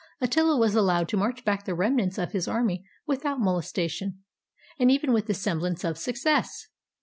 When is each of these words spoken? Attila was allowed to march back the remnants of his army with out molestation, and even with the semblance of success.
Attila 0.19 0.57
was 0.57 0.73
allowed 0.73 1.07
to 1.09 1.15
march 1.17 1.45
back 1.45 1.63
the 1.65 1.75
remnants 1.75 2.17
of 2.17 2.31
his 2.31 2.47
army 2.47 2.87
with 3.05 3.23
out 3.23 3.39
molestation, 3.39 4.23
and 4.79 4.89
even 4.89 5.13
with 5.13 5.27
the 5.27 5.35
semblance 5.35 5.83
of 5.83 5.95
success. 5.95 6.69